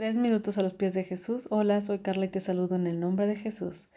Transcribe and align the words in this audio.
Tres 0.00 0.16
minutos 0.16 0.56
a 0.56 0.62
los 0.62 0.72
pies 0.72 0.94
de 0.94 1.04
Jesús. 1.04 1.46
Hola, 1.50 1.82
soy 1.82 1.98
Carla 1.98 2.24
y 2.24 2.28
te 2.28 2.40
saludo 2.40 2.74
en 2.74 2.86
el 2.86 3.00
nombre 3.00 3.26
de 3.26 3.36
Jesús. 3.36 3.88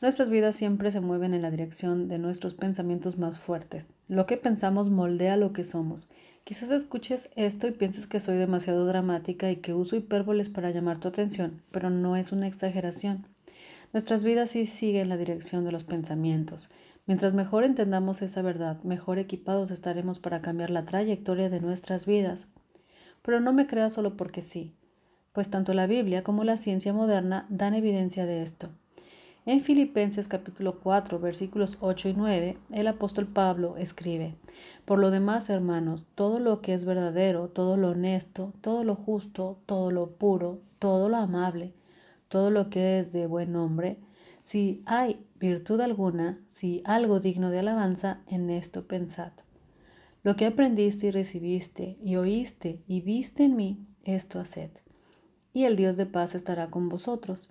Nuestras 0.00 0.28
vidas 0.28 0.56
siempre 0.56 0.90
se 0.90 0.98
mueven 0.98 1.34
en 1.34 1.42
la 1.42 1.52
dirección 1.52 2.08
de 2.08 2.18
nuestros 2.18 2.54
pensamientos 2.54 3.16
más 3.16 3.38
fuertes. 3.38 3.86
Lo 4.08 4.26
que 4.26 4.38
pensamos 4.38 4.90
moldea 4.90 5.36
lo 5.36 5.52
que 5.52 5.62
somos. 5.62 6.08
Quizás 6.42 6.70
escuches 6.70 7.28
esto 7.36 7.68
y 7.68 7.70
pienses 7.70 8.08
que 8.08 8.18
soy 8.18 8.38
demasiado 8.38 8.86
dramática 8.86 9.48
y 9.48 9.58
que 9.58 9.72
uso 9.72 9.94
hipérboles 9.94 10.48
para 10.48 10.72
llamar 10.72 10.98
tu 10.98 11.06
atención, 11.06 11.62
pero 11.70 11.90
no 11.90 12.16
es 12.16 12.32
una 12.32 12.48
exageración. 12.48 13.28
Nuestras 13.92 14.24
vidas 14.24 14.50
sí 14.50 14.66
siguen 14.66 15.08
la 15.08 15.16
dirección 15.16 15.64
de 15.64 15.70
los 15.70 15.84
pensamientos. 15.84 16.70
Mientras 17.06 17.34
mejor 17.34 17.62
entendamos 17.62 18.20
esa 18.20 18.42
verdad, 18.42 18.82
mejor 18.82 19.20
equipados 19.20 19.70
estaremos 19.70 20.18
para 20.18 20.40
cambiar 20.40 20.70
la 20.70 20.86
trayectoria 20.86 21.50
de 21.50 21.60
nuestras 21.60 22.04
vidas. 22.04 22.48
Pero 23.22 23.38
no 23.38 23.52
me 23.52 23.68
creas 23.68 23.92
solo 23.92 24.16
porque 24.16 24.42
sí 24.42 24.74
pues 25.36 25.50
tanto 25.50 25.74
la 25.74 25.86
Biblia 25.86 26.24
como 26.24 26.44
la 26.44 26.56
ciencia 26.56 26.94
moderna 26.94 27.44
dan 27.50 27.74
evidencia 27.74 28.24
de 28.24 28.42
esto. 28.42 28.70
En 29.44 29.60
Filipenses 29.60 30.28
capítulo 30.28 30.80
4 30.80 31.18
versículos 31.18 31.76
8 31.82 32.08
y 32.08 32.14
9, 32.14 32.58
el 32.72 32.86
apóstol 32.86 33.26
Pablo 33.26 33.76
escribe, 33.76 34.34
Por 34.86 34.98
lo 34.98 35.10
demás, 35.10 35.50
hermanos, 35.50 36.06
todo 36.14 36.40
lo 36.40 36.62
que 36.62 36.72
es 36.72 36.86
verdadero, 36.86 37.48
todo 37.48 37.76
lo 37.76 37.90
honesto, 37.90 38.54
todo 38.62 38.82
lo 38.82 38.94
justo, 38.94 39.58
todo 39.66 39.90
lo 39.90 40.12
puro, 40.12 40.60
todo 40.78 41.10
lo 41.10 41.18
amable, 41.18 41.74
todo 42.28 42.50
lo 42.50 42.70
que 42.70 42.98
es 42.98 43.12
de 43.12 43.26
buen 43.26 43.52
nombre, 43.52 43.98
si 44.40 44.82
hay 44.86 45.20
virtud 45.38 45.82
alguna, 45.82 46.40
si 46.48 46.80
algo 46.86 47.20
digno 47.20 47.50
de 47.50 47.58
alabanza, 47.58 48.22
en 48.26 48.48
esto 48.48 48.86
pensad. 48.86 49.32
Lo 50.22 50.34
que 50.34 50.46
aprendiste 50.46 51.08
y 51.08 51.10
recibiste 51.10 51.98
y 52.02 52.16
oíste 52.16 52.80
y 52.88 53.02
viste 53.02 53.44
en 53.44 53.54
mí, 53.54 53.86
esto 54.02 54.40
haced 54.40 54.70
y 55.56 55.64
el 55.64 55.74
Dios 55.74 55.96
de 55.96 56.04
paz 56.04 56.34
estará 56.34 56.68
con 56.68 56.90
vosotros. 56.90 57.48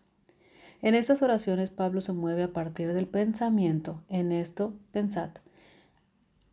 En 0.83 0.93
estas 0.93 1.23
oraciones 1.23 1.71
Pablo 1.71 2.01
se 2.01 2.13
mueve 2.13 2.43
a 2.43 2.53
partir 2.53 2.93
del 2.93 3.07
pensamiento, 3.07 4.03
en 4.09 4.31
esto 4.31 4.75
pensad, 4.91 5.31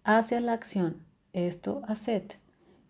hacia 0.02 0.40
la 0.40 0.54
acción, 0.54 1.04
esto 1.34 1.82
haced, 1.86 2.22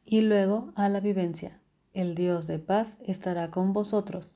y 0.05 0.21
luego 0.21 0.71
a 0.77 0.89
la 0.89 1.01
vivencia, 1.01 1.59
el 1.93 2.15
Dios 2.15 2.47
de 2.47 2.61
paz 2.61 2.99
estará 3.05 3.51
con 3.51 3.73
vosotros. 3.73 4.31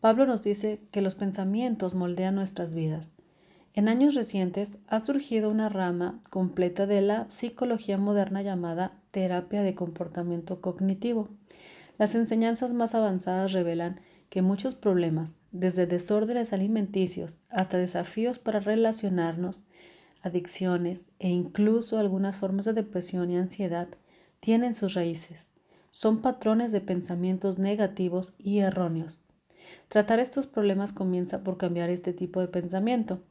Pablo 0.00 0.24
nos 0.24 0.40
dice 0.40 0.80
que 0.90 1.02
los 1.02 1.14
pensamientos 1.14 1.92
moldean 1.92 2.34
nuestras 2.34 2.72
vidas. 2.72 3.10
En 3.74 3.88
años 3.88 4.14
recientes 4.14 4.78
ha 4.88 4.98
surgido 4.98 5.50
una 5.50 5.68
rama 5.68 6.22
completa 6.30 6.86
de 6.86 7.02
la 7.02 7.30
psicología 7.30 7.98
moderna 7.98 8.40
llamada 8.40 8.96
terapia 9.10 9.60
de 9.60 9.74
comportamiento 9.74 10.62
cognitivo. 10.62 11.28
Las 12.02 12.16
enseñanzas 12.16 12.72
más 12.72 12.96
avanzadas 12.96 13.52
revelan 13.52 14.00
que 14.28 14.42
muchos 14.42 14.74
problemas, 14.74 15.38
desde 15.52 15.86
desórdenes 15.86 16.52
alimenticios 16.52 17.38
hasta 17.48 17.78
desafíos 17.78 18.40
para 18.40 18.58
relacionarnos, 18.58 19.66
adicciones 20.20 21.06
e 21.20 21.28
incluso 21.28 22.00
algunas 22.00 22.34
formas 22.34 22.64
de 22.64 22.72
depresión 22.72 23.30
y 23.30 23.36
ansiedad, 23.36 23.86
tienen 24.40 24.74
sus 24.74 24.94
raíces. 24.94 25.46
Son 25.92 26.22
patrones 26.22 26.72
de 26.72 26.80
pensamientos 26.80 27.60
negativos 27.60 28.34
y 28.36 28.58
erróneos. 28.58 29.20
Tratar 29.86 30.18
estos 30.18 30.48
problemas 30.48 30.92
comienza 30.92 31.44
por 31.44 31.56
cambiar 31.56 31.88
este 31.88 32.12
tipo 32.12 32.40
de 32.40 32.48
pensamiento. 32.48 33.22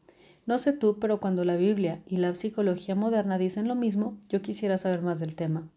No 0.46 0.60
sé 0.60 0.72
tú, 0.72 0.98
pero 0.98 1.20
cuando 1.20 1.44
la 1.44 1.58
Biblia 1.58 2.02
y 2.08 2.20
la 2.20 2.34
psicología 2.36 2.96
moderna 2.96 3.38
dicen 3.38 3.68
lo 3.68 3.76
mismo, 3.76 4.18
yo 4.30 4.42
quisiera 4.42 4.78
saber 4.78 5.02
más 5.02 5.20
del 5.20 5.36
tema. 5.36 5.68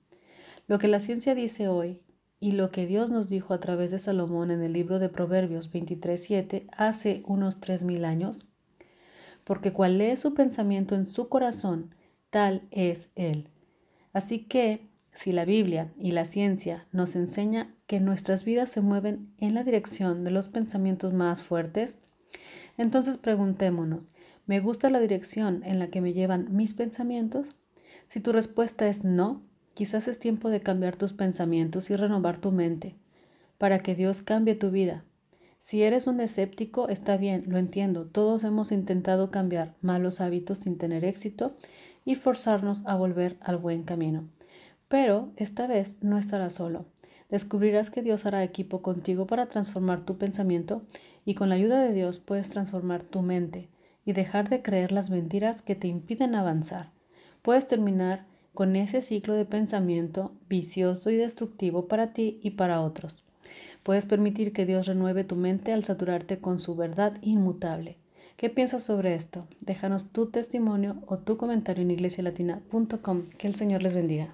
Lo 0.69 0.79
que 0.79 0.87
la 0.87 1.01
ciencia 1.01 1.35
dice 1.35 1.67
hoy 1.67 2.01
y 2.45 2.53
lo 2.53 2.71
que 2.71 2.87
Dios 2.87 3.11
nos 3.11 3.29
dijo 3.29 3.55
a 3.55 3.59
través 3.59 3.91
de 3.91 3.99
Salomón 3.99 4.51
en 4.51 4.63
el 4.63 4.75
libro 4.75 4.99
de 4.99 5.09
Proverbios 5.09 5.73
23.7 5.73 6.67
hace 6.77 7.23
unos 7.25 7.59
tres 7.59 7.85
mil 7.85 8.05
años? 8.05 8.45
Porque 9.45 9.73
cual 9.73 9.99
es 10.03 10.21
su 10.21 10.35
pensamiento 10.35 10.95
en 10.95 11.07
su 11.07 11.31
corazón, 11.31 11.95
tal 12.29 12.69
es 12.71 13.09
él. 13.15 13.49
Así 14.13 14.41
que, 14.41 14.91
si 15.11 15.33
la 15.33 15.47
Biblia 15.47 15.91
y 15.99 16.11
la 16.11 16.27
ciencia 16.27 16.87
nos 16.93 17.17
enseña 17.17 17.75
que 17.87 17.99
nuestras 17.99 18.45
vidas 18.45 18.69
se 18.69 18.83
mueven 18.83 19.33
en 19.39 19.55
la 19.55 19.65
dirección 19.65 20.23
de 20.23 20.31
los 20.31 20.51
pensamientos 20.51 21.15
más 21.15 21.41
fuertes, 21.41 22.03
entonces 22.77 23.17
preguntémonos, 23.17 24.13
¿me 24.45 24.61
gusta 24.61 24.91
la 24.91 25.01
dirección 25.01 25.63
en 25.65 25.79
la 25.79 25.87
que 25.87 26.03
me 26.03 26.13
llevan 26.13 26.55
mis 26.55 26.75
pensamientos? 26.75 27.57
Si 28.07 28.21
tu 28.21 28.33
respuesta 28.33 28.87
es 28.87 29.03
no, 29.03 29.41
Quizás 29.75 30.09
es 30.09 30.19
tiempo 30.19 30.51
de 30.51 30.61
cambiar 30.61 30.97
tus 30.97 31.13
pensamientos 31.13 31.91
y 31.91 31.97
renovar 31.97 32.39
tu 32.39 32.53
mente 32.53 32.95
para 33.59 33.81
que 33.81 33.95
Dios 33.95 34.23
cambie 34.23 34.55
tu 34.55 34.71
vida. 34.71 35.05
Si 35.59 35.83
eres 35.83 36.07
un 36.07 36.21
escéptico, 36.21 36.89
está 36.89 37.17
bien, 37.17 37.45
lo 37.49 37.59
entiendo. 37.59 38.05
Todos 38.05 38.45
hemos 38.45 38.71
intentado 38.71 39.31
cambiar 39.31 39.75
malos 39.81 40.21
hábitos 40.21 40.59
sin 40.59 40.77
tener 40.77 41.05
éxito 41.05 41.55
y 42.05 42.15
forzarnos 42.17 42.83
a 42.87 42.97
volver 42.97 43.37
al 43.41 43.57
buen 43.57 43.83
camino. 43.83 44.29
Pero 44.89 45.33
esta 45.37 45.67
vez 45.67 45.97
no 46.03 46.19
estarás 46.19 46.53
solo. 46.55 46.85
Descubrirás 47.31 47.91
que 47.91 48.03
Dios 48.03 48.27
hará 48.27 48.45
equipo 48.45 48.83
contigo 48.83 49.27
para 49.27 49.47
transformar 49.47 50.03
tu 50.03 50.19
pensamiento 50.19 50.83
y 51.25 51.35
con 51.35 51.49
la 51.49 51.55
ayuda 51.55 51.83
de 51.83 51.95
Dios 51.95 52.19
puedes 52.19 52.51
transformar 52.51 53.03
tu 53.03 53.23
mente 53.23 53.71
y 54.05 54.13
dejar 54.13 54.51
de 54.51 54.63
creer 54.63 54.93
las 54.93 55.11
mentiras 55.11 55.63
que 55.63 55.75
te 55.75 55.89
impiden 55.89 56.35
avanzar. 56.35 56.91
Puedes 57.41 57.67
terminar 57.67 58.27
con 58.55 58.77
ese 58.77 59.03
ciclo 59.03 59.35
de 59.35 59.45
pensamiento 59.45 60.33
vicioso 60.49 61.11
y 61.11 61.17
destructivo 61.17 61.87
para 61.87 62.13
ti 62.13 62.39
y 62.43 62.53
para 62.53 62.81
otros. 62.81 63.23
Puedes 63.83 64.07
permitir 64.07 64.53
que 64.53 64.65
Dios 64.65 64.87
renueve 64.87 65.25
tu 65.25 65.37
mente 65.37 65.73
al 65.73 65.85
saturarte 65.85 66.39
con 66.39 66.59
su 66.59 66.75
verdad 66.75 67.19
inmutable. 67.21 67.97
¿Qué 68.37 68.51
piensas 68.51 68.83
sobre 68.83 69.15
esto? 69.15 69.47
Déjanos 69.61 70.11
tu 70.11 70.27
testimonio 70.27 71.03
o 71.07 71.19
tu 71.19 71.37
comentario 71.37 71.83
en 71.83 71.91
iglesialatina.com. 71.91 73.25
Que 73.39 73.47
el 73.47 73.55
Señor 73.55 73.83
les 73.83 73.95
bendiga. 73.95 74.33